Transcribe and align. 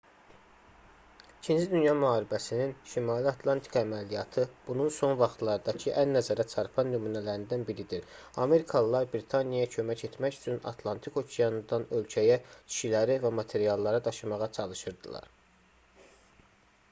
ii 1.55 1.65
dünya 1.71 1.91
müharibəsinin 2.03 2.71
şimali 2.93 3.27
atlantika 3.31 3.81
əməliyyatı 3.87 4.45
bunun 4.69 4.89
son 4.95 5.11
vaxtlardakı 5.19 5.93
ən 6.03 6.13
nəzərəçarpan 6.17 6.89
nümunələrindən 6.93 7.65
biridir 7.67 8.07
amerikalılar 8.45 9.05
britaniyaya 9.13 9.69
kömək 9.75 10.01
etmək 10.09 10.39
üçün 10.39 10.59
atlantik 10.73 11.19
okeanından 11.23 11.85
ölkəyə 11.99 12.39
kişiləri 12.55 13.19
və 13.27 13.31
materialları 13.41 14.01
daşımağa 14.09 14.49
çalışırdılar 14.59 15.29